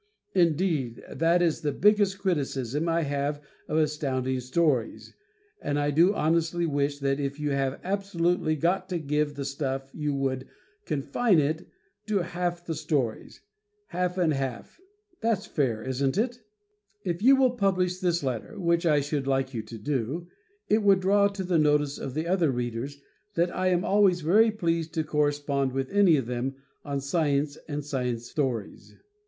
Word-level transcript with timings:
Indeed, 0.33 1.03
that 1.13 1.43
is 1.43 1.61
the 1.61 1.71
biggest 1.71 2.17
criticism 2.17 2.89
I 2.89 3.03
have 3.03 3.39
of 3.67 3.77
Astounding 3.77 4.39
Stories, 4.39 5.13
and 5.61 5.77
I 5.77 5.91
do 5.91 6.15
honestly 6.15 6.65
wish 6.65 6.97
that 7.01 7.19
if 7.19 7.39
you 7.39 7.51
have 7.51 7.79
absolutely 7.83 8.55
got 8.55 8.89
to 8.89 8.97
give 8.97 9.35
the 9.35 9.45
stuff 9.45 9.91
you 9.93 10.15
would 10.15 10.47
confine 10.87 11.37
it 11.37 11.67
to 12.07 12.23
half 12.23 12.65
the 12.65 12.73
stories. 12.73 13.41
Half 13.89 14.17
and 14.17 14.33
half 14.33 14.79
that's 15.21 15.45
fair, 15.45 15.83
isn't 15.83 16.17
it? 16.17 16.41
If 17.03 17.21
you 17.21 17.35
will 17.35 17.51
publish 17.51 17.99
this 17.99 18.23
letter, 18.23 18.59
which 18.59 18.87
I 18.87 19.01
should 19.01 19.27
like 19.27 19.53
you 19.53 19.61
to 19.61 19.77
do, 19.77 20.27
it 20.67 20.81
would 20.81 20.99
draw 21.01 21.27
to 21.27 21.43
the 21.43 21.59
notice 21.59 21.99
of 21.99 22.15
the 22.15 22.25
other 22.25 22.49
readers 22.49 22.99
that 23.35 23.55
I 23.55 23.67
am 23.67 23.85
always 23.85 24.21
very 24.21 24.49
pleased 24.49 24.95
to 24.95 25.03
correspond 25.03 25.73
with 25.73 25.91
any 25.91 26.17
of 26.17 26.25
them 26.25 26.55
on 26.83 27.01
science 27.01 27.55
and 27.67 27.85
science 27.85 28.27
stories. 28.27 28.95